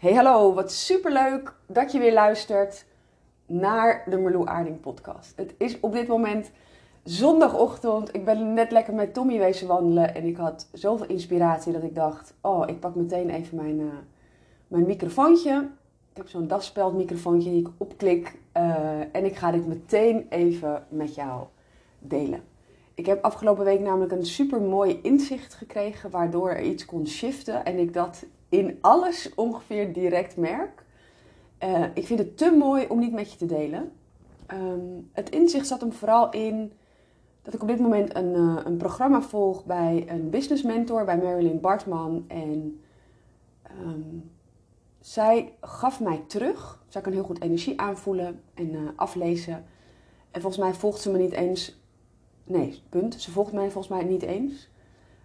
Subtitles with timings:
[0.00, 2.84] Hey hallo, wat superleuk dat je weer luistert
[3.46, 5.32] naar de Marlou Aarding podcast.
[5.36, 6.50] Het is op dit moment
[7.04, 8.14] zondagochtend.
[8.14, 11.94] Ik ben net lekker met Tommy wezen wandelen en ik had zoveel inspiratie dat ik
[11.94, 13.92] dacht, oh, ik pak meteen even mijn, uh,
[14.68, 15.68] mijn microfoontje.
[16.10, 20.86] Ik heb zo'n daspeld microfoontje die ik opklik uh, en ik ga dit meteen even
[20.88, 21.44] met jou
[21.98, 22.42] delen.
[22.94, 27.64] Ik heb afgelopen week namelijk een super mooi inzicht gekregen waardoor er iets kon shiften
[27.64, 30.84] en ik dat in alles ongeveer direct merk.
[31.64, 33.92] Uh, ik vind het te mooi om niet met je te delen.
[34.52, 36.72] Um, het inzicht zat hem vooral in
[37.42, 41.18] dat ik op dit moment een, uh, een programma volg bij een business mentor, bij
[41.18, 42.24] Marilyn Bartman.
[42.28, 42.80] En
[43.84, 44.30] um,
[45.00, 46.82] zij gaf mij terug.
[46.88, 49.64] Zij kan heel goed energie aanvoelen en uh, aflezen.
[50.30, 51.78] En volgens mij volgt ze me niet eens.
[52.44, 53.14] Nee, punt.
[53.14, 54.68] Ze volgt mij volgens mij niet eens.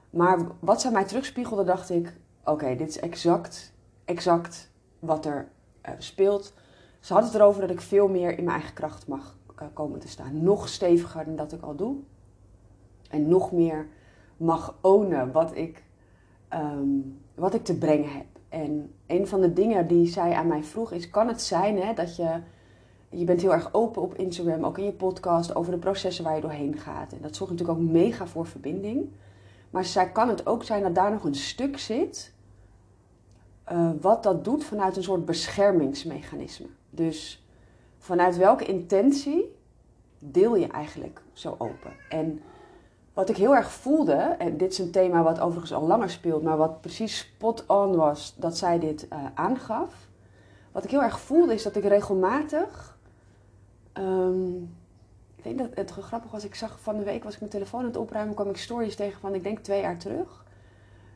[0.09, 2.13] Maar wat zij mij terugspiegelde, dacht ik:
[2.45, 3.73] oké, dit is exact,
[4.05, 5.47] exact wat er
[5.85, 6.53] uh, speelt.
[6.99, 9.37] Ze had het erover dat ik veel meer in mijn eigen kracht mag
[9.73, 10.43] komen te staan.
[10.43, 11.95] Nog steviger dan dat ik al doe.
[13.09, 13.87] En nog meer
[14.37, 15.83] mag ownen wat ik,
[16.53, 18.25] um, wat ik te brengen heb.
[18.49, 21.93] En een van de dingen die zij aan mij vroeg is: kan het zijn hè,
[21.93, 22.39] dat je.
[23.09, 26.35] Je bent heel erg open op Instagram, ook in je podcast, over de processen waar
[26.35, 27.13] je doorheen gaat.
[27.13, 29.09] En dat zorgt natuurlijk ook mega voor verbinding.
[29.69, 32.33] Maar zij kan het ook zijn dat daar nog een stuk zit
[33.71, 36.67] uh, wat dat doet vanuit een soort beschermingsmechanisme.
[36.89, 37.45] Dus
[37.97, 39.55] vanuit welke intentie
[40.19, 41.93] deel je eigenlijk zo open?
[42.09, 42.41] En
[43.13, 46.43] wat ik heel erg voelde, en dit is een thema wat overigens al langer speelt,
[46.43, 50.07] maar wat precies spot on was dat zij dit uh, aangaf.
[50.71, 52.97] Wat ik heel erg voelde is dat ik regelmatig.
[53.93, 54.75] Um,
[55.35, 57.79] ik denk dat het grappig was, ik zag van de week was ik mijn telefoon
[57.79, 60.44] aan het opruimen, kwam ik stories tegen van ik denk twee jaar terug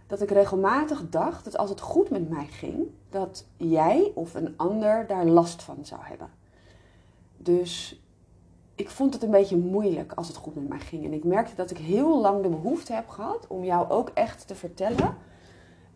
[0.10, 4.54] dat ik regelmatig dacht dat als het goed met mij ging, dat jij of een
[4.58, 6.30] ander daar last van zou hebben.
[7.38, 8.02] Dus
[8.76, 11.06] ik vond het een beetje moeilijk als het goed met mij ging.
[11.06, 14.48] En ik merkte dat ik heel lang de behoefte heb gehad om jou ook echt
[14.48, 15.16] te vertellen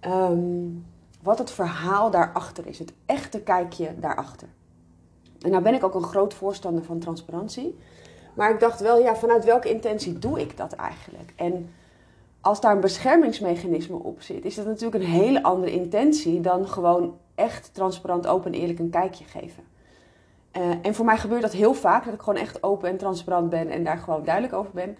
[0.02, 0.86] um,
[1.22, 2.80] wat het verhaal daarachter is.
[2.80, 4.48] Het echte kijkje daarachter.
[5.42, 7.78] En nou ben ik ook een groot voorstander van transparantie.
[8.34, 11.34] Maar ik dacht wel, ja, vanuit welke intentie doe ik dat eigenlijk?
[11.36, 11.70] En
[12.44, 17.18] als daar een beschermingsmechanisme op zit, is dat natuurlijk een hele andere intentie dan gewoon
[17.36, 19.64] echt transparant, open en eerlijk een kijkje geven.
[20.58, 23.50] Uh, en voor mij gebeurt dat heel vaak, dat ik gewoon echt open en transparant
[23.50, 24.98] ben en daar gewoon duidelijk over ben,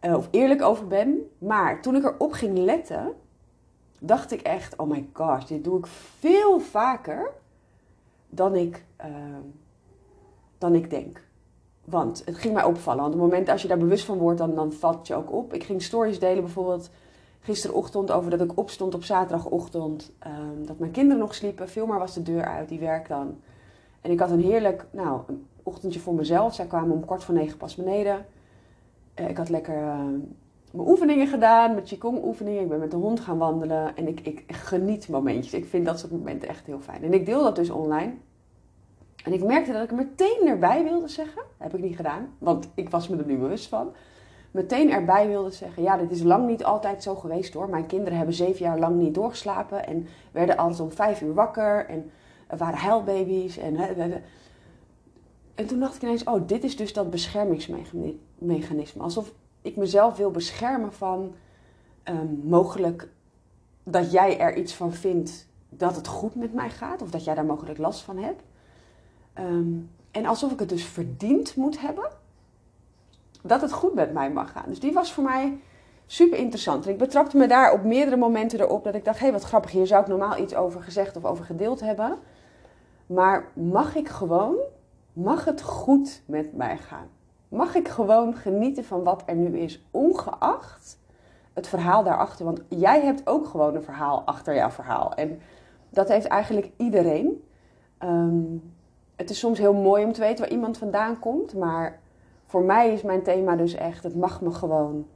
[0.00, 1.30] uh, of eerlijk over ben.
[1.38, 3.12] Maar toen ik erop ging letten,
[3.98, 5.86] dacht ik echt, oh my gosh, dit doe ik
[6.18, 7.30] veel vaker
[8.28, 9.06] dan ik, uh,
[10.58, 11.22] dan ik denk.
[11.84, 13.02] Want het ging mij opvallen.
[13.02, 15.32] Want op het moment als je daar bewust van wordt, dan, dan valt je ook
[15.32, 15.52] op.
[15.54, 16.90] Ik ging stories delen bijvoorbeeld
[17.40, 20.12] gisterochtend over dat ik opstond op zaterdagochtend.
[20.26, 21.68] Um, dat mijn kinderen nog sliepen.
[21.68, 23.36] Veel maar was de deur uit, die werk dan.
[24.00, 26.54] En ik had een heerlijk nou, een ochtendje voor mezelf.
[26.54, 28.26] Zij kwamen om kwart voor negen pas beneden.
[29.20, 29.94] Uh, ik had lekker uh,
[30.72, 32.62] mijn oefeningen gedaan, mijn Qigong oefeningen.
[32.62, 33.96] Ik ben met de hond gaan wandelen.
[33.96, 35.54] En ik, ik geniet momentjes.
[35.54, 37.02] Ik vind dat soort momenten echt heel fijn.
[37.02, 38.12] En ik deel dat dus online.
[39.24, 41.42] En ik merkte dat ik meteen erbij wilde zeggen.
[41.56, 43.92] Heb ik niet gedaan, want ik was me er nu bewust van.
[44.50, 47.68] Meteen erbij wilde zeggen: Ja, dit is lang niet altijd zo geweest hoor.
[47.68, 49.86] Mijn kinderen hebben zeven jaar lang niet doorgeslapen.
[49.86, 51.86] En werden altijd om vijf uur wakker.
[51.86, 52.10] En
[52.46, 53.58] er waren huilbaby's.
[53.58, 53.76] En,
[55.54, 59.02] en toen dacht ik ineens: Oh, dit is dus dat beschermingsmechanisme.
[59.02, 59.32] Alsof
[59.62, 61.34] ik mezelf wil beschermen van
[62.04, 63.08] um, mogelijk
[63.84, 67.02] dat jij er iets van vindt dat het goed met mij gaat.
[67.02, 68.42] Of dat jij daar mogelijk last van hebt.
[69.38, 72.08] Um, en alsof ik het dus verdiend moet hebben
[73.42, 74.64] dat het goed met mij mag gaan.
[74.66, 75.58] Dus die was voor mij
[76.06, 76.84] super interessant.
[76.84, 79.44] En ik betrapte me daar op meerdere momenten erop dat ik dacht: hé, hey, wat
[79.44, 82.18] grappig, hier zou ik normaal iets over gezegd of over gedeeld hebben.
[83.06, 84.56] Maar mag ik gewoon,
[85.12, 87.08] mag het goed met mij gaan?
[87.48, 90.98] Mag ik gewoon genieten van wat er nu is, ongeacht
[91.52, 92.44] het verhaal daarachter?
[92.44, 95.14] Want jij hebt ook gewoon een verhaal achter jouw verhaal.
[95.14, 95.40] En
[95.88, 97.44] dat heeft eigenlijk iedereen.
[98.02, 98.72] Um,
[99.20, 101.54] het is soms heel mooi om te weten waar iemand vandaan komt.
[101.54, 102.00] Maar
[102.46, 105.06] voor mij is mijn thema dus echt: het mag me gewoon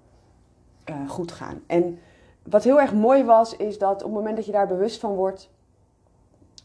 [0.90, 1.62] uh, goed gaan.
[1.66, 1.98] En
[2.42, 5.14] wat heel erg mooi was, is dat op het moment dat je daar bewust van
[5.14, 5.50] wordt,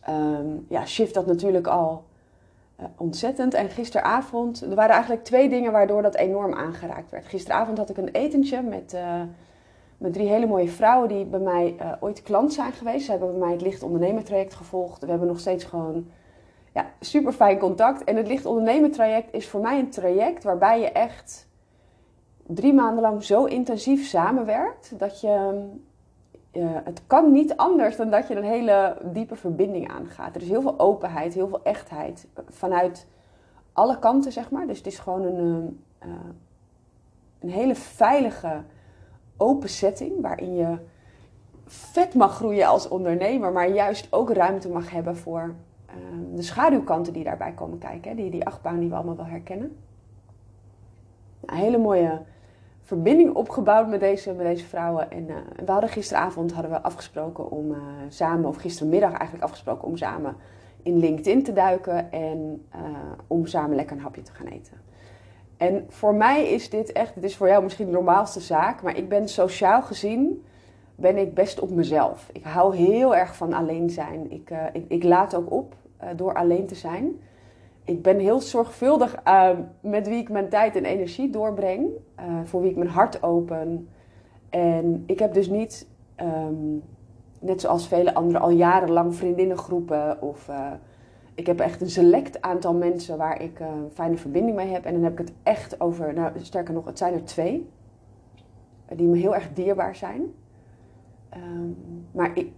[0.09, 2.03] um, ja, shift dat natuurlijk al
[2.79, 3.53] uh, ontzettend.
[3.53, 7.27] En gisteravond, er waren eigenlijk twee dingen waardoor dat enorm aangeraakt werd.
[7.27, 9.21] Gisteravond had ik een etentje met, uh,
[9.97, 13.05] met drie hele mooie vrouwen die bij mij ooit klant zijn geweest.
[13.05, 15.01] Ze hebben bij mij het licht ondernemertraject gevolgd.
[15.01, 16.07] We hebben nog steeds gewoon
[16.73, 18.03] ja, super fijn contact.
[18.03, 21.47] En het Licht Ondernemen traject is voor mij een traject waarbij je echt
[22.47, 25.63] drie maanden lang zo intensief samenwerkt dat je
[26.83, 30.35] het kan niet anders dan dat je een hele diepe verbinding aangaat.
[30.35, 33.07] Er is heel veel openheid, heel veel echtheid vanuit
[33.73, 34.67] alle kanten, zeg maar.
[34.67, 36.09] Dus het is gewoon een, uh,
[37.39, 38.63] een hele veilige,
[39.37, 40.77] open setting waarin je
[41.65, 45.55] vet mag groeien als ondernemer, maar juist ook ruimte mag hebben voor
[45.89, 48.09] ehm, de schaduwkanten die daarbij komen kijken.
[48.09, 48.15] Hè?
[48.15, 49.77] Die, die achtbaan die we allemaal wel herkennen.
[51.45, 52.21] Een hele mooie
[52.81, 55.11] verbinding opgebouwd met deze, met deze vrouwen.
[55.11, 57.77] En uh, we hadden gisteravond hadden we afgesproken om uh,
[58.07, 60.35] samen, of gistermiddag eigenlijk afgesproken om samen
[60.83, 62.81] in LinkedIn te duiken en uh,
[63.27, 64.81] om samen lekker een hapje te gaan eten.
[65.57, 68.97] En voor mij is dit echt, het is voor jou misschien de normaalste zaak, maar
[68.97, 70.45] ik ben sociaal gezien,
[70.99, 72.29] ben ik best op mezelf.
[72.33, 74.31] Ik hou heel erg van alleen zijn.
[74.31, 75.75] Ik, ik, ik laat ook op
[76.15, 77.19] door alleen te zijn
[77.89, 79.49] ik ben heel zorgvuldig uh,
[79.81, 81.87] met wie ik mijn tijd en energie doorbreng.
[82.19, 83.89] Uh, voor wie ik mijn hart open.
[84.49, 85.87] En ik heb dus niet,
[86.21, 86.83] um,
[87.39, 90.21] net zoals vele anderen, al jarenlang vriendinnengroepen.
[90.21, 90.49] Of
[91.35, 94.85] ik heb echt een select aantal mensen waar ik een fijne verbinding mee heb.
[94.85, 97.69] En dan heb ik het echt over, nou sterker nog, het zijn er twee.
[98.95, 100.21] Die me heel erg dierbaar zijn.
[101.35, 102.51] Um, maar ik,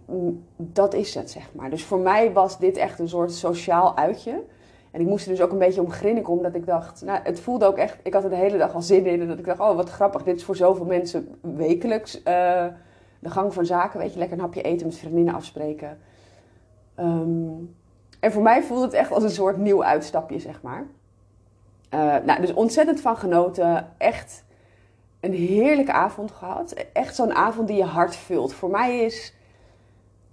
[0.58, 1.70] dat is het, zeg maar.
[1.70, 4.44] Dus voor mij was dit echt een soort sociaal uitje.
[4.92, 7.40] En ik moest er dus ook een beetje om grinniken, omdat ik dacht, nou, het
[7.40, 9.22] voelde ook echt, ik had er de hele dag al zin in.
[9.22, 12.24] En dat ik dacht, oh wat grappig, dit is voor zoveel mensen wekelijks uh,
[13.20, 14.00] de gang van zaken.
[14.00, 15.98] Weet je, lekker een hapje eten met vriendinnen afspreken.
[17.00, 17.76] Um,
[18.20, 20.88] en voor mij voelde het echt als een soort nieuw uitstapje, zeg maar.
[21.94, 23.88] Uh, nou, dus ontzettend van genoten.
[23.98, 24.44] Echt
[25.22, 26.72] een heerlijke avond gehad.
[26.94, 28.54] Echt zo'n avond die je hart vult.
[28.54, 29.34] Voor mij is...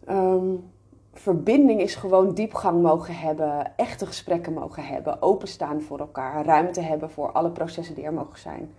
[0.08, 0.70] Um,
[1.19, 7.11] verbinding is gewoon diepgang mogen hebben, echte gesprekken mogen hebben, openstaan voor elkaar, ruimte hebben
[7.11, 8.75] voor alle processen die er mogen zijn.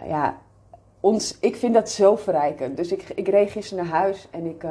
[0.00, 0.38] Uh, ja,
[1.00, 2.76] ons, ik vind dat zo verrijkend.
[2.76, 4.70] Dus ik, ik reed gisteren naar huis en ik, uh,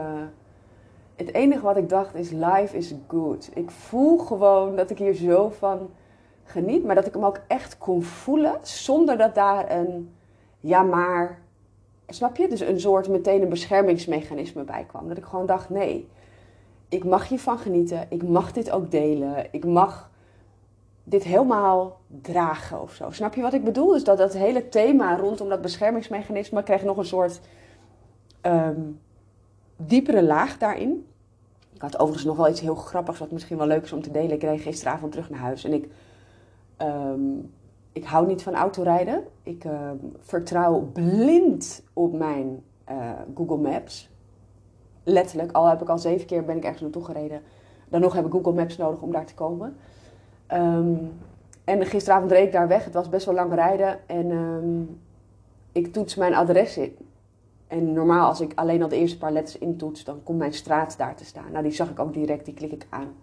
[1.16, 3.50] het enige wat ik dacht is life is good.
[3.54, 5.90] Ik voel gewoon dat ik hier zo van
[6.44, 10.16] geniet, maar dat ik hem ook echt kon voelen zonder dat daar een
[10.60, 11.42] ja maar,
[12.08, 12.48] snap je?
[12.48, 15.08] Dus een soort meteen een beschermingsmechanisme bij kwam.
[15.08, 16.08] Dat ik gewoon dacht nee
[16.90, 18.06] ik mag hiervan genieten.
[18.10, 19.48] Ik mag dit ook delen.
[19.52, 20.10] Ik mag
[21.04, 23.12] dit helemaal dragen of zo.
[23.12, 23.92] Snap je wat ik bedoel?
[23.92, 27.40] Dus dat dat hele thema rondom dat beschermingsmechanisme kreeg nog een soort
[28.42, 29.00] um,
[29.76, 31.08] diepere laag daarin.
[31.74, 34.12] Ik had overigens nog wel iets heel grappigs wat misschien wel leuk is om te
[34.12, 34.32] delen.
[34.32, 35.88] Ik reed gisteravond terug naar huis en ik,
[36.82, 37.54] um,
[37.98, 39.24] ik hou niet van autorijden.
[39.44, 44.10] Ik um, vertrouw blind op mijn uh, Google Maps
[45.08, 47.42] letterlijk, al heb ik al zeven keer ben ik ergens naartoe gereden.
[47.90, 49.76] Dan nog heb ik Google Maps nodig om daar te komen.
[50.54, 51.12] Um,
[51.64, 52.86] en gisteravond reed ik daar weg.
[52.86, 54.08] Het was best wel lang rijden.
[54.08, 55.00] En um,
[55.72, 56.96] ik toets mijn adres in.
[57.68, 60.98] En normaal als ik alleen al de eerste paar letters intoets, dan komt mijn straat
[60.98, 61.52] daar te staan.
[61.52, 63.14] Nou, die zag ik ook direct, die klik ik aan.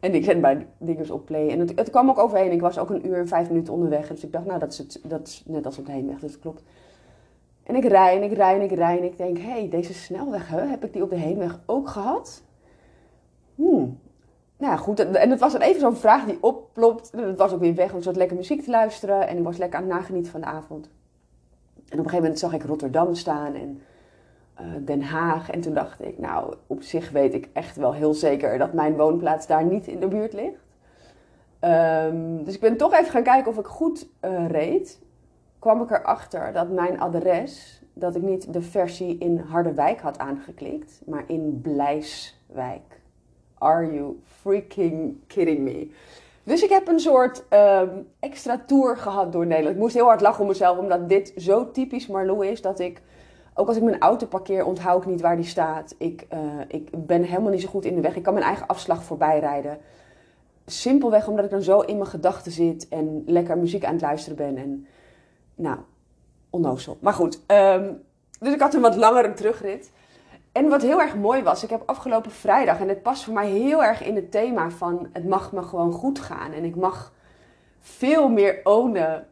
[0.00, 1.48] En ik zet mijn dingen op play.
[1.48, 2.52] En het, het, kwam ook overheen.
[2.52, 4.08] Ik was ook een uur en vijf minuten onderweg.
[4.08, 6.32] Dus ik dacht, nou, dat is, het, dat is net als op de heenweg, dus
[6.32, 6.62] dat klopt.
[7.62, 9.94] En ik rij en ik rij en ik rij en ik denk, hé, hey, deze
[9.94, 12.42] snelweg, hè, heb ik die op de heenweg ook gehad?
[13.54, 13.98] Hmm.
[14.56, 15.00] Nou goed.
[15.00, 17.10] En het was dan even zo'n vraag die opplopt.
[17.16, 19.56] Het was ook weer weg, want ik zat lekker muziek te luisteren en ik was
[19.56, 20.90] lekker aan het nagenieten van de avond.
[21.74, 23.80] En op een gegeven moment zag ik Rotterdam staan en
[24.80, 25.50] Den Haag.
[25.50, 28.96] En toen dacht ik, nou, op zich weet ik echt wel heel zeker dat mijn
[28.96, 30.68] woonplaats daar niet in de buurt ligt.
[31.64, 35.00] Um, dus ik ben toch even gaan kijken of ik goed uh, reed
[35.58, 41.00] kwam ik erachter dat mijn adres, dat ik niet de versie in Harderwijk had aangeklikt,
[41.06, 43.00] maar in Blijswijk.
[43.58, 45.90] Are you freaking kidding me?
[46.42, 49.74] Dus ik heb een soort um, extra tour gehad door Nederland.
[49.74, 53.02] Ik moest heel hard lachen om mezelf, omdat dit zo typisch Marlou is dat ik,
[53.54, 55.94] ook als ik mijn auto parkeer, onthoud ik niet waar die staat.
[55.98, 56.38] Ik, uh,
[56.68, 58.16] ik ben helemaal niet zo goed in de weg.
[58.16, 59.78] Ik kan mijn eigen afslag voorbij rijden.
[60.66, 64.36] Simpelweg omdat ik dan zo in mijn gedachten zit en lekker muziek aan het luisteren
[64.36, 64.56] ben.
[64.56, 64.86] En
[65.54, 65.78] nou,
[66.50, 66.98] onnozel.
[67.00, 68.02] Maar goed, um,
[68.40, 69.90] dus ik had een wat langere terugrit.
[70.52, 73.48] En wat heel erg mooi was, ik heb afgelopen vrijdag, en het past voor mij
[73.48, 76.52] heel erg in het thema van het mag me gewoon goed gaan.
[76.52, 77.12] En ik mag
[77.80, 79.26] veel meer ownen,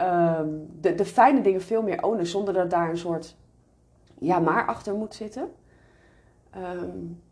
[0.00, 3.36] um, de, fijne dingen veel meer ownen, zonder dat daar een soort
[4.18, 5.50] ja maar achter moet zitten.
[6.56, 7.22] Um,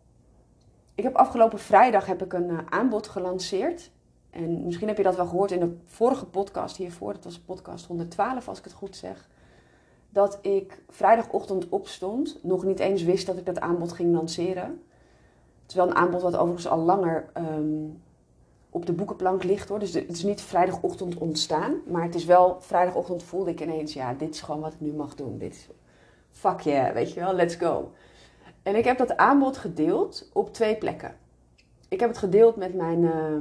[0.94, 3.90] ik heb afgelopen vrijdag heb ik een uh, aanbod gelanceerd.
[4.30, 7.86] En misschien heb je dat wel gehoord in de vorige podcast hiervoor, dat was podcast
[7.86, 9.28] 112 als ik het goed zeg.
[10.10, 14.82] Dat ik vrijdagochtend opstond, nog niet eens wist dat ik dat aanbod ging lanceren.
[15.74, 18.02] Wel een aanbod wat overigens al langer um,
[18.76, 19.78] op de boekenplank ligt hoor.
[19.78, 21.74] Dus het is niet vrijdagochtend ontstaan.
[21.86, 24.92] Maar het is wel, vrijdagochtend voelde ik ineens, ja, dit is gewoon wat ik nu
[24.92, 25.38] mag doen.
[25.38, 25.68] Dit
[26.30, 27.92] fuck yeah, weet je wel, let's go.
[28.62, 31.16] En ik heb dat aanbod gedeeld op twee plekken.
[31.88, 33.36] Ik heb het gedeeld met mijn, uh,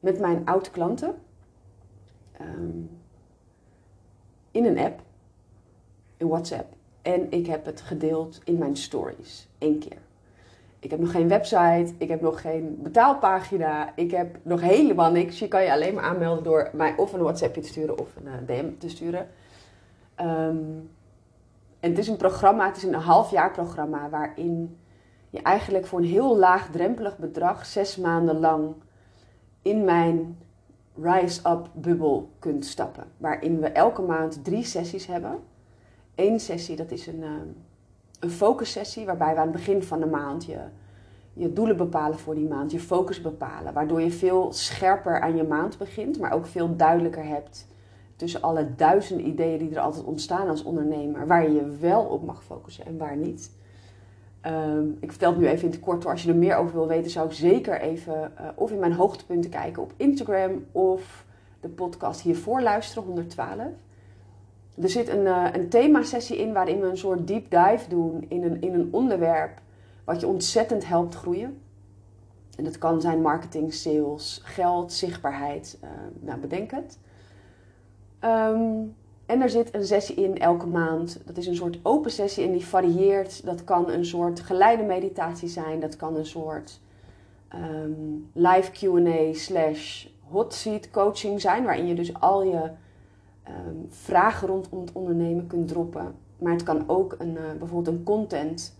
[0.00, 1.14] met mijn oude klanten.
[2.40, 2.90] Um,
[4.50, 5.00] in een app,
[6.16, 6.74] in WhatsApp.
[7.02, 9.98] En ik heb het gedeeld in mijn stories, één keer.
[10.82, 15.38] Ik heb nog geen website, ik heb nog geen betaalpagina, ik heb nog helemaal niks.
[15.38, 18.26] Je kan je alleen maar aanmelden door mij of een WhatsAppje te sturen of een
[18.26, 19.28] eh, DM te sturen.
[20.20, 20.90] Um,
[21.80, 24.76] en het is een programma, het is een halfjaarprogramma waarin
[25.30, 28.74] je eigenlijk voor een heel laagdrempelig bedrag zes maanden lang
[29.62, 30.38] in mijn
[31.02, 33.04] Rise Up bubbel kunt stappen.
[33.16, 35.38] Waarin we elke maand drie sessies hebben.
[36.14, 37.48] Eén sessie, dat is een, ehm,
[38.22, 40.58] een focus sessie, waarbij we aan het begin van de maand je,
[41.32, 43.72] je doelen bepalen voor die maand, je focus bepalen.
[43.72, 47.66] Waardoor je veel scherper aan je maand begint, maar ook veel duidelijker hebt
[48.16, 52.24] tussen alle duizenden ideeën die er altijd ontstaan als ondernemer, waar je je wel op
[52.24, 53.50] mag focussen en waar niet.
[54.40, 56.06] Ehm, ik vertel het nu even in het kort.
[56.06, 58.92] Als je er meer over wil weten, zou ik zeker even uh, of in mijn
[58.92, 61.24] hoogtepunten kijken op Instagram of
[61.60, 63.58] de podcast hiervoor luisteren, 112.
[64.80, 68.42] Er zit een, uh, een themasessie in waarin we een soort deep dive doen in
[68.42, 69.60] een, in een onderwerp
[70.04, 71.60] wat je ontzettend helpt groeien.
[72.56, 75.78] En dat kan zijn marketing, sales, geld, zichtbaarheid.
[75.84, 76.98] Uh, nou, bedenk het.
[78.24, 78.94] Um,
[79.26, 81.20] en er zit een sessie in elke maand.
[81.24, 83.44] Dat is een soort open sessie en die varieert.
[83.44, 85.80] Dat kan een soort geleide meditatie zijn.
[85.80, 86.80] Dat kan een soort
[87.54, 91.64] um, live QA slash hot seat coaching zijn.
[91.64, 92.70] Waarin je dus al je
[93.48, 96.14] um, vragen rondom het ondernemen kunt droppen.
[96.38, 98.76] Maar het kan ook een, uh, bijvoorbeeld een content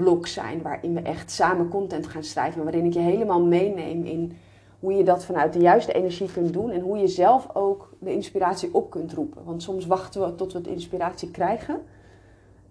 [0.00, 0.62] uh, zijn.
[0.62, 2.62] Waarin we echt samen content gaan schrijven.
[2.62, 4.36] Waarin ik je helemaal meeneem in
[4.80, 8.12] hoe je dat vanuit de juiste energie kunt doen en hoe je zelf ook de
[8.12, 9.44] inspiratie op kunt roepen.
[9.44, 11.80] Want soms wachten we tot we de inspiratie krijgen.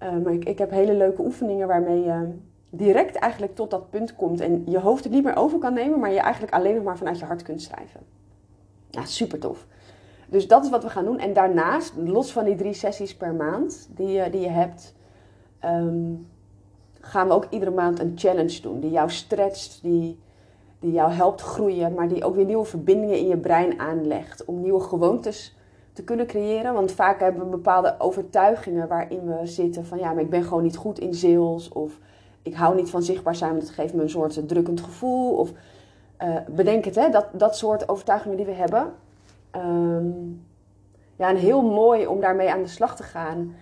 [0.03, 2.27] Uh, maar ik, ik, heb hele leuke oefeningen waarmee je
[2.69, 5.99] direct eigenlijk tot dat punt komt en je hoofd het niet meer over kan nemen,
[5.99, 7.99] maar je eigenlijk alleen nog maar vanuit je hart kunt schrijven.
[8.89, 9.67] Ja, super tof.
[10.31, 11.19] Dus dat is wat we gaan doen.
[11.19, 14.93] En daarnaast, los van die drie sessies per maand die, die je hebt,
[15.65, 16.27] um,
[16.99, 20.19] gaan we ook iedere maand een challenge doen die jou stretcht, die
[20.81, 24.61] die jou helpt groeien, maar die ook weer nieuwe verbindingen in je brein aanlegt om
[24.61, 25.55] nieuwe gewoontes
[25.93, 26.73] te kunnen creëren.
[26.73, 30.63] Want vaak hebben we bepaalde overtuigingen waarin we zitten van ja, maar ik ben gewoon
[30.63, 31.99] niet goed in sales of
[32.41, 35.35] ik hou niet van zichtbaar zijn, want het geeft me een soort drukkend gevoel.
[35.35, 35.51] Of
[36.23, 38.93] uh, bedenk het, hè, dat, dat soort overtuigingen die we hebben.
[39.55, 40.45] Um,
[41.15, 43.55] ja, en heel mooi om daarmee aan de slag te gaan.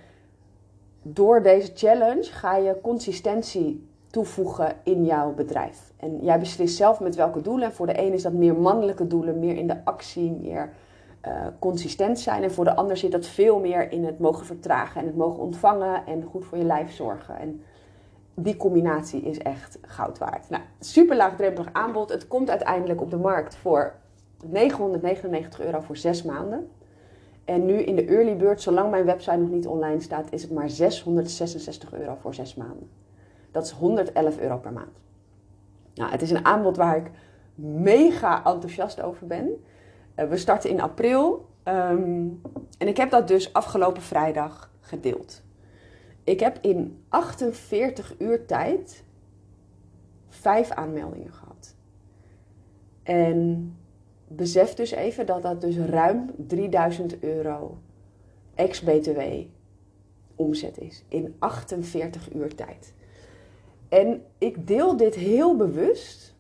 [1.02, 5.94] Door deze challenge ga je consistentie toevoegen in jouw bedrijf.
[5.98, 7.68] En jij beslist zelf met welke doelen.
[7.68, 10.70] En voor de een is dat meer mannelijke doelen, meer in de actie, meer
[11.28, 12.44] uh, consistent zijn.
[12.44, 15.40] En voor de ander zit dat veel meer in het mogen vertragen en het mogen
[15.40, 17.38] ontvangen en goed voor je lijf zorgen.
[17.38, 17.64] En
[18.34, 20.50] die combinatie is echt goud waard.
[20.50, 22.10] Nou, super laagdrempelig aanbod.
[22.10, 23.94] Het komt uiteindelijk op de markt voor
[24.46, 26.70] 999 euro voor zes maanden.
[27.46, 30.52] En nu in de early bird, zolang mijn website nog niet online staat, is het
[30.52, 32.90] maar 666 euro voor zes maanden.
[33.52, 35.02] Dat is 111 euro per maand.
[35.94, 37.12] Nou, het is een aanbod waar ik
[37.56, 39.64] mega enthousiast over ben.
[40.16, 41.48] Uh, we starten in april.
[41.64, 42.42] Um,
[42.78, 45.44] en ik heb dat dus afgelopen vrijdag gedeeld.
[46.24, 49.04] Ik heb in 48 uur tijd
[50.28, 51.76] vijf aanmeldingen gehad.
[53.04, 53.74] En
[54.30, 57.78] besef dus even dat dat dus ruim 3000 euro
[58.56, 59.22] ex-BTW
[60.36, 62.94] omzet is in 48 uur tijd.
[63.90, 66.36] En ik deel dit heel bewust.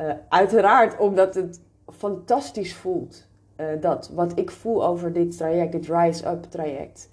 [0.00, 3.26] Uh, uiteraard omdat het fantastisch voelt.
[3.56, 7.10] Uh, dat wat ik voel over dit traject, dit Rise Up traject.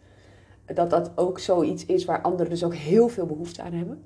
[0.65, 4.03] Dat dat ook zoiets is waar anderen dus ook heel veel behoefte aan hebben.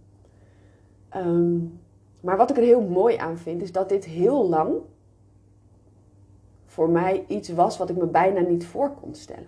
[1.15, 1.79] Um,
[2.19, 4.75] maar wat ik er heel mooi aan vind, is dat dit heel lang
[6.79, 9.48] voor mij iets was wat ik me bijna niet voor kon stellen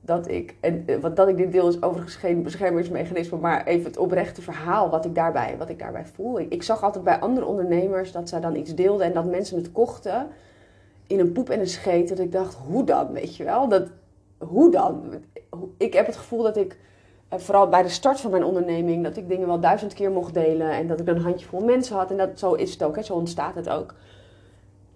[0.00, 3.84] dat ik, en eh, wat dat ik dit deel is overigens geen beschermingsmechanisme, maar even
[3.84, 6.40] het oprechte verhaal wat ik daarbij, wat ik daarbij voel.
[6.40, 9.72] Ik, zag altijd bij andere ondernemers dat zij dan iets deelden en dat mensen het
[9.72, 10.26] kochten
[11.06, 12.08] in een poep en een scheet.
[12.08, 13.68] Dat ik dacht, hoe dan, weet je wel?
[13.68, 13.88] Dat,
[14.38, 15.02] hoe dan?
[15.76, 16.78] Ik heb het gevoel dat ik,
[17.28, 20.34] eh, vooral bij de start van mijn onderneming, dat ik dingen wel duizend keer mocht
[20.34, 22.10] delen en dat ik een handjevol mensen had.
[22.10, 23.02] En dat, zo is het ook, hè?
[23.02, 23.94] zo ontstaat het ook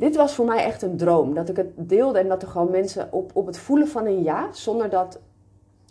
[0.02, 1.34] dit was voor mij echt een droom.
[1.34, 4.22] Dat ik het deelde en dat er gewoon mensen op, op het voelen van een
[4.22, 5.20] ja, zonder dat.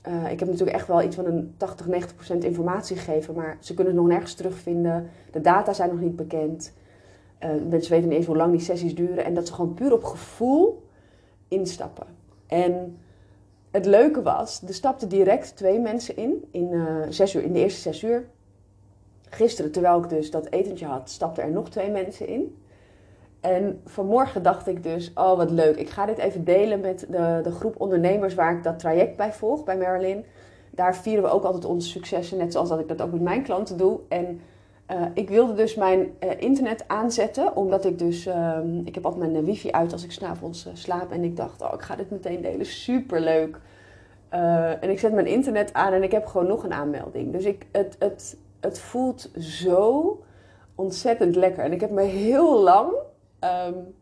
[0.07, 3.57] Uh, ik heb natuurlijk echt wel iets van een 80, 90 procent informatie gegeven, maar
[3.59, 5.09] ze kunnen het nog nergens terugvinden.
[5.31, 6.73] De data zijn nog niet bekend.
[7.43, 9.25] Uh, mensen weten niet eens hoe lang die sessies duren.
[9.25, 10.83] En dat ze gewoon puur op gevoel
[11.47, 12.07] instappen.
[12.47, 12.97] En
[13.71, 17.59] het leuke was, er stapten direct twee mensen in, in, uh, zes uur, in de
[17.59, 18.25] eerste zes uur.
[19.29, 22.55] Gisteren, terwijl ik dus dat etentje had, stapten er nog twee mensen in.
[23.41, 27.39] En vanmorgen dacht ik dus, oh wat leuk, ik ga dit even delen met de,
[27.43, 30.25] de groep ondernemers waar ik dat traject bij volg, bij Marilyn.
[30.69, 33.43] Daar vieren we ook altijd onze successen, net zoals dat ik dat ook met mijn
[33.43, 33.99] klanten doe.
[34.09, 34.41] En
[34.91, 39.31] uh, ik wilde dus mijn uh, internet aanzetten, omdat ik dus, uh, ik heb altijd
[39.31, 41.11] mijn wifi uit als ik s'avonds slaap.
[41.11, 43.59] En ik dacht, oh ik ga dit meteen delen, superleuk.
[44.79, 47.31] en ik zet mijn internet aan en ik heb gewoon nog een aanmelding.
[47.31, 50.19] Dus ik, het, het, het voelt zo
[50.75, 51.63] ontzettend lekker.
[51.63, 52.91] En ik heb me heel lang
[53.43, 53.93] um,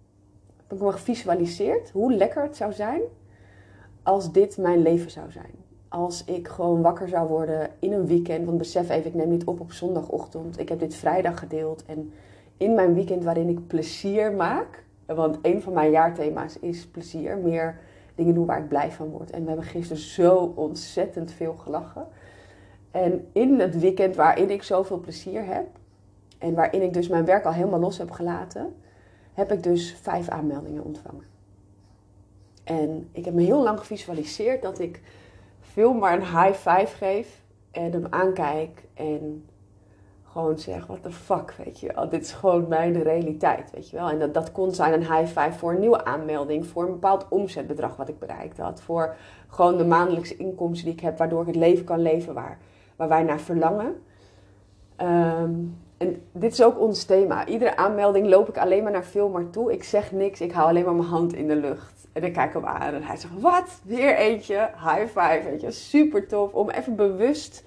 [0.68, 3.02] heb ik me gevisualiseerd hoe lekker het zou zijn
[4.04, 5.52] als dit mijn leven zou zijn.
[5.88, 8.46] Als ik gewoon wakker zou worden in een weekend.
[8.46, 10.60] Want besef even, ik neem niet op op zondagochtend.
[10.60, 11.86] Ik heb dit vrijdag gedeeld.
[11.86, 12.14] En
[12.58, 14.84] in mijn weekend waarin ik plezier maak.
[15.06, 17.38] Want een van mijn jaarthema's is plezier.
[17.38, 17.80] Meer
[18.16, 19.30] dingen doen waar ik blij van word.
[19.30, 22.08] En we hebben gisteren zo ontzettend veel gelachen.
[22.92, 25.68] En in het weekend waarin ik zoveel plezier heb.
[26.38, 28.74] En waarin ik dus mijn werk al helemaal los heb gelaten
[29.34, 31.26] heb ik dus vijf aanmeldingen ontvangen.
[32.64, 35.02] En ik heb me heel lang gevisualiseerd dat ik
[35.60, 39.46] veel maar een high five geef en hem aankijk en
[40.24, 42.08] gewoon zeg, what the fuck, weet je.
[42.10, 44.10] Dit is gewoon mijn realiteit, weet je wel.
[44.10, 47.26] En dat, dat kon zijn een high five voor een nieuwe aanmelding, voor een bepaald
[47.30, 48.82] omzetbedrag wat ik bereikt had.
[48.82, 49.16] Voor
[49.48, 52.58] gewoon de maandelijkse inkomsten die ik heb, waardoor ik het leven kan leven waar,
[52.96, 54.02] waar wij naar verlangen.
[55.02, 57.48] Um, en dit is ook ons thema.
[57.48, 59.72] Iedere aanmelding loop ik alleen maar naar Filmar toe.
[59.72, 62.08] Ik zeg niks, ik hou alleen maar mijn hand in de lucht.
[62.14, 63.82] En ik kijk hem aan en hij zegt, wat?
[63.84, 65.72] Weer eentje, high five, weet je.
[65.72, 67.64] Super tof om even bewust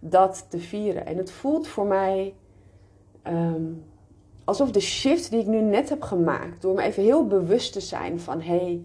[0.00, 1.06] dat te vieren.
[1.06, 2.34] En het voelt voor mij
[3.22, 3.64] ehm,
[4.44, 6.62] alsof de shift die ik nu net heb gemaakt...
[6.62, 8.40] door me even heel bewust te zijn van...
[8.40, 8.82] Hey,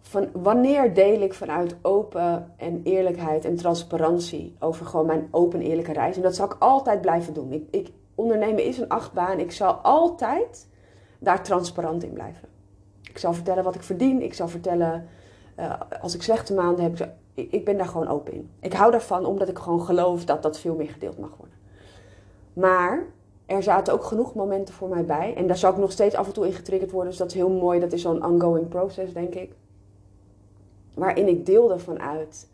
[0.00, 5.92] van wanneer deel ik vanuit open en eerlijkheid en transparantie over gewoon mijn open eerlijke
[5.92, 6.16] reis.
[6.16, 7.52] En dat zal ik altijd blijven doen.
[7.52, 9.38] Ik, ik, ondernemen is een achtbaan.
[9.38, 10.68] Ik zal altijd
[11.18, 12.48] daar transparant in blijven.
[13.02, 14.22] Ik zal vertellen wat ik verdien.
[14.22, 15.08] Ik zal vertellen
[15.58, 17.12] uh, als ik slechte maanden heb.
[17.34, 18.50] Ik, ik ben daar gewoon open in.
[18.60, 21.56] Ik hou daarvan omdat ik gewoon geloof dat dat veel meer gedeeld mag worden.
[22.52, 23.06] Maar
[23.46, 25.34] er zaten ook genoeg momenten voor mij bij.
[25.36, 27.10] En daar zal ik nog steeds af en toe in getriggerd worden.
[27.10, 27.80] Dus dat is heel mooi.
[27.80, 29.52] Dat is zo'n ongoing process, denk ik
[30.98, 32.48] waarin ik deelde vanuit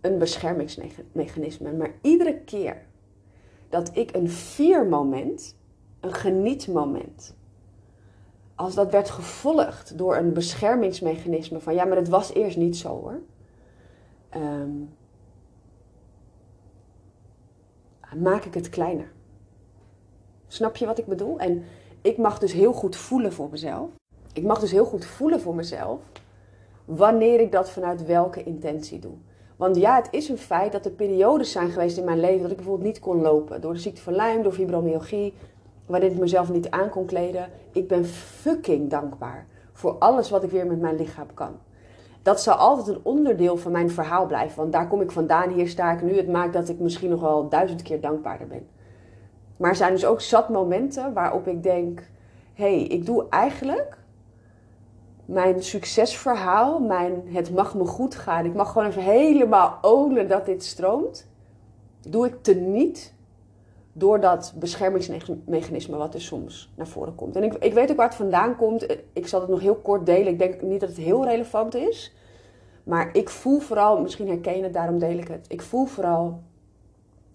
[0.00, 1.72] een beschermingsmechanisme.
[1.72, 2.82] Maar iedere keer
[3.68, 5.56] dat ik een viermoment,
[6.00, 7.36] een genietmoment,
[8.54, 12.88] als dat werd gevolgd door een beschermingsmechanisme van ja, maar het was eerst niet zo
[12.88, 13.20] hoor.
[14.28, 14.70] Ehm,
[18.18, 19.12] maak ik het kleiner.
[20.46, 21.38] Snap je wat ik bedoel?
[21.38, 21.64] En
[22.02, 23.90] ik mag dus heel goed voelen voor mezelf.
[24.32, 26.00] Ik mag dus heel goed voelen voor mezelf
[26.96, 29.14] wanneer ik dat vanuit welke intentie doe.
[29.56, 32.50] Want ja, het is een feit dat er periodes zijn geweest in mijn leven dat
[32.50, 33.60] ik bijvoorbeeld niet kon lopen.
[33.60, 35.34] Door de ziekte van Lyme, door fibromyalgie,
[35.86, 37.48] waarin ik mezelf niet aan kon kleden.
[37.72, 41.52] Ik ben fucking dankbaar voor alles wat ik weer met mijn lichaam kan.
[42.22, 44.56] Dat zal altijd een onderdeel van mijn verhaal blijven.
[44.56, 46.16] Want daar kom ik vandaan, hier sta ik nu.
[46.16, 48.66] Het maakt dat ik misschien nog wel duizend keer dankbaarder ben.
[49.56, 52.00] Maar er zijn dus ook zat momenten waarop ik denk:
[52.54, 53.98] hé, hey, ik doe eigenlijk
[55.30, 58.44] mijn succesverhaal, mijn het mag me goed gaan.
[58.44, 61.26] Ik mag gewoon even helemaal ownen dat dit stroomt.
[62.08, 63.14] Doe ik teniet
[63.92, 67.36] door dat beschermingsmechanisme wat er soms naar voren komt.
[67.36, 68.96] En ik, ik weet ook waar het vandaan komt.
[69.12, 70.32] Ik zal het nog heel kort delen.
[70.32, 72.14] Ik denk niet dat het heel relevant is.
[72.84, 75.46] Maar ik voel vooral, misschien herken je het, daarom deel ik het.
[75.48, 76.40] Ik voel vooral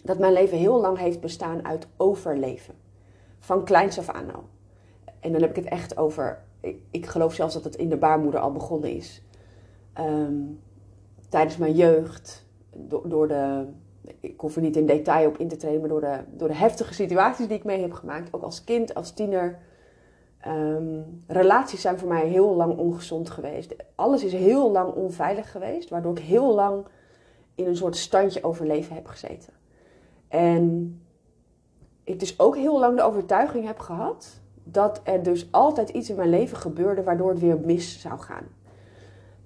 [0.04, 2.74] dat mijn leven heel lang heeft bestaan uit overleven.
[3.40, 4.44] Van kleins af aan al.
[5.20, 6.44] En dan heb ik het echt over
[6.92, 9.22] ik, geloof zelfs dat het in de baarmoeder al begonnen is.
[9.94, 10.36] Ehm,
[11.30, 12.46] tijdens mijn jeugd,
[13.04, 13.66] door, de,
[14.20, 16.56] ik hoef er niet in detail op in te treden, maar door de, door de
[16.56, 19.60] heftige situaties die ik mee heb gemaakt, ook als kind, als tiener.
[20.48, 23.76] Um, relaties zijn voor mij heel lang ongezond geweest.
[23.96, 26.86] Alles is heel lang onveilig geweest, waardoor ik heel lang
[27.56, 29.54] in een soort standje overleven heb gezeten.
[30.28, 31.00] En
[32.04, 36.16] ik dus ook heel lang de overtuiging heb gehad dat er dus altijd iets in
[36.16, 38.44] mijn leven gebeurde waardoor het weer mis zou gaan.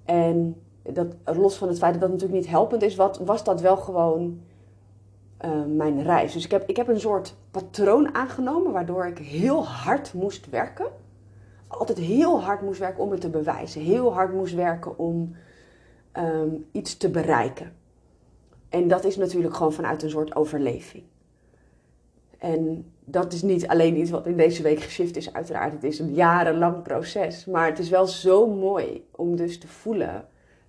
[0.04, 3.60] En dat, los van het feit dat dat natuurlijk niet helpend is, wat, was dat
[3.60, 4.40] wel gewoon
[5.44, 6.32] uh, mijn reis.
[6.32, 10.86] Dus ik heb, ik heb een soort patroon aangenomen waardoor ik heel hard moest werken.
[11.66, 13.82] Altijd heel hard moest werken om het te bewijzen.
[13.82, 15.34] Heel hard moest werken om
[16.12, 17.72] um, iets te bereiken.
[18.68, 21.04] En dat is natuurlijk gewoon vanuit een soort overleving.
[22.40, 25.72] En dat is niet alleen iets wat in deze week geshift is, uiteraard.
[25.72, 27.44] Het is een jarenlang proces.
[27.44, 30.24] Maar het is wel zo mooi om dus te voelen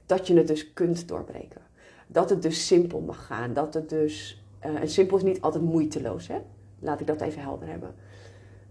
[0.06, 1.62] dat je het dus kunt doorbreken.
[2.08, 3.54] Dat het dus simpel mag gaan.
[3.54, 4.44] Dat het dus.
[4.66, 6.38] Uh, en simpel is niet altijd moeiteloos, hè?
[6.80, 7.96] Laat ik dat even helder hebben.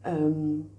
[0.07, 0.71] Um,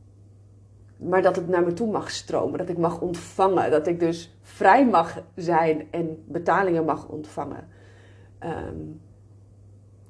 [0.98, 2.58] maar dat het naar me toe mag stromen.
[2.58, 3.72] Dat ik mag ontvangen.
[3.72, 7.68] Dat ik dus vrij mag zijn en betalingen mag ontvangen.
[8.44, 9.02] Um,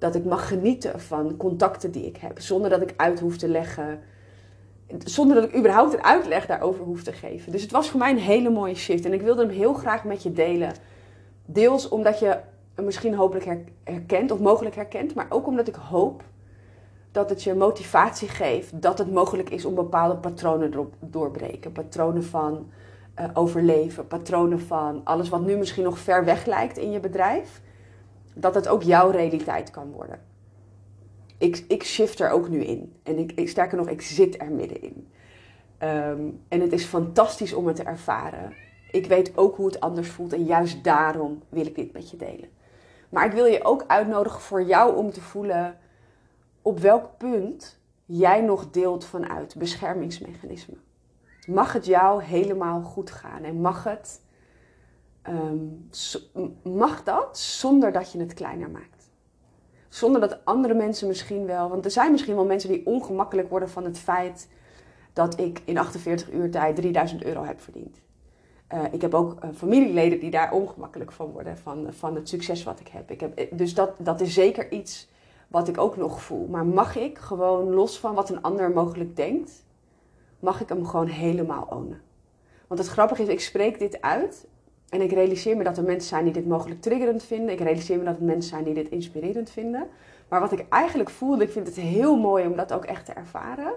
[0.01, 2.39] dat ik mag genieten van contacten die ik heb.
[2.39, 3.99] Zonder dat ik uit hoef te leggen.
[4.97, 7.51] Zonder dat ik überhaupt een uitleg daarover hoef te geven.
[7.51, 9.05] Dus het was voor mij een hele mooie shift.
[9.05, 10.73] En ik wilde hem heel graag met je delen.
[11.45, 12.37] Deels omdat je
[12.75, 15.13] hem misschien hopelijk herkent of mogelijk herkent.
[15.15, 16.23] Maar ook omdat ik hoop
[17.11, 18.81] dat het je motivatie geeft.
[18.81, 21.71] Dat het mogelijk is om bepaalde patronen door, doorbreken.
[21.71, 22.69] Patronen van
[23.19, 24.07] uh, overleven.
[24.07, 27.61] Patronen van alles wat nu misschien nog ver weg lijkt in je bedrijf
[28.33, 30.19] dat het ook jouw realiteit kan worden.
[31.37, 32.93] Ik, ik shift er ook nu in.
[33.03, 35.07] En ik, ik sterker nog, ik zit er middenin.
[35.83, 38.53] Um, en het is fantastisch om het te ervaren.
[38.91, 42.17] Ik weet ook hoe het anders voelt en juist daarom wil ik dit met je
[42.17, 42.49] delen.
[43.09, 45.77] Maar ik wil je ook uitnodigen voor jou om te voelen
[46.61, 50.81] op welk punt jij nog deelt vanuit beschermingsmechanismen.
[51.47, 54.21] Mag het jou helemaal goed gaan en mag het
[55.29, 55.89] um,
[56.63, 59.09] mag dat zonder dat je het kleiner maakt.
[59.89, 63.69] Zonder dat andere mensen misschien wel, want er zijn misschien wel mensen die ongemakkelijk worden
[63.69, 64.47] van het feit
[65.13, 68.01] dat ik in 48 uur tijd 3000 euro heb verdiend.
[68.73, 72.63] Uh, ik heb ook uh, familieleden die daar ongemakkelijk van worden, van, van het succes
[72.63, 73.11] wat ik heb.
[73.11, 75.09] Ik heb eh, dus dat, dat is zeker iets
[75.47, 76.47] wat ik ook nog voel.
[76.47, 79.65] Maar mag ik gewoon, los van wat een ander mogelijk denkt,
[80.39, 82.01] mag ik hem gewoon helemaal ownen?
[82.67, 84.47] Want het grappige is, ik spreek dit uit
[84.91, 87.53] en ik realiseer me dat er mensen zijn die dit mogelijk triggerend vinden.
[87.53, 89.87] Ik realiseer me dat er mensen zijn die dit inspirerend vinden.
[90.27, 93.13] Maar wat ik eigenlijk voelde, ik vind het heel mooi om dat ook echt te
[93.13, 93.73] ervaren,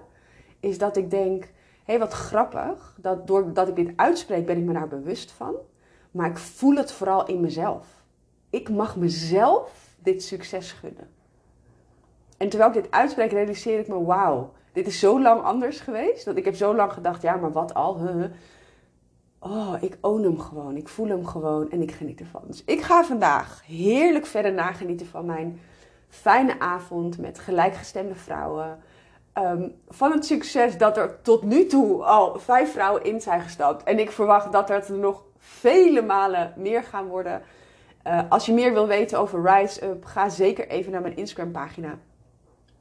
[0.61, 1.51] is dat ik denk: hé,
[1.85, 2.97] hey, wat grappig.
[3.01, 5.55] Dat doordat ik dit uitspreek, ben ik me daar bewust van.
[6.11, 7.87] Maar ik voel het vooral in mezelf.
[8.51, 11.09] Ik mag mezelf dit succes gunnen.
[12.37, 16.25] En terwijl ik dit uitspreek, realiseer ik me: wauw, dit is zo lang anders geweest.
[16.25, 17.99] Dat ik heb zo lang gedacht: ja, maar wat al?
[19.45, 20.77] Oh, ik own hem gewoon.
[20.77, 22.43] Ik voel hem gewoon en ik geniet ervan.
[22.47, 25.61] Dus ik ga vandaag heerlijk verder nagenieten van mijn
[26.09, 28.79] fijne avond met gelijkgestemde vrouwen.
[29.33, 33.83] Ehm, van het succes dat er tot nu toe al vijf vrouwen in zijn gestapt.
[33.83, 37.43] En ik verwacht dat er nog vele malen meer gaan worden.
[38.07, 41.53] Uh, als je meer wil weten over Rise Up, ga zeker even naar mijn Instagram
[41.53, 41.99] pagina.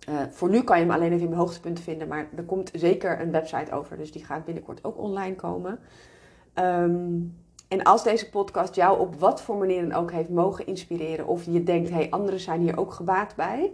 [0.09, 2.71] Uh, voor nu kan je hem alleen even in mijn hoogtepunten vinden, maar er komt
[2.73, 3.97] zeker een website over.
[3.97, 5.79] Dus die gaat binnenkort ook online komen.
[6.59, 7.35] Um,
[7.67, 11.45] en als deze podcast jou op wat voor manier dan ook heeft mogen inspireren, of
[11.45, 13.71] je denkt, hé, hey, anderen zijn hier ook gebaat bij,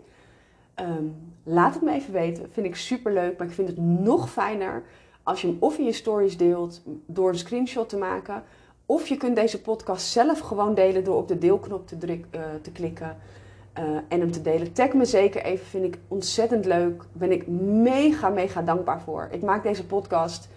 [0.75, 2.51] um, laat het me even weten.
[2.51, 4.83] Vind ik super leuk, maar ik vind het nog fijner
[5.23, 8.43] als je hem of in je stories deelt door een screenshot te maken,
[8.85, 12.41] of je kunt deze podcast zelf gewoon delen door op de deelknop te, druk, uh,
[12.61, 13.17] te klikken.
[13.79, 14.73] Uh, en hem te delen.
[14.73, 17.03] Tag me zeker even, vind ik ontzettend leuk.
[17.11, 19.27] Ben ik mega, mega dankbaar voor.
[19.31, 20.49] Ik maak deze podcast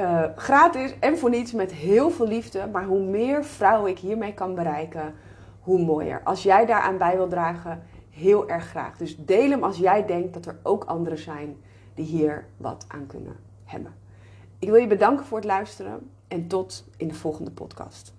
[0.00, 2.66] uh, gratis en voor niets met heel veel liefde.
[2.72, 5.14] Maar hoe meer vrouwen ik hiermee kan bereiken,
[5.60, 6.20] hoe mooier.
[6.24, 8.96] Als jij daaraan bij wil dragen, heel erg graag.
[8.96, 11.56] Dus deel hem als jij denkt dat er ook anderen zijn
[11.94, 13.94] die hier wat aan kunnen hebben.
[14.58, 18.14] Ik wil je bedanken voor het luisteren en tot in de volgende podcast.